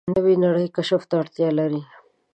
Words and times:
نوې 0.15 0.33
نړۍ 0.45 0.67
کشف 0.75 1.01
ته 1.09 1.15
اړتیا 1.21 1.49
لري 1.59 1.81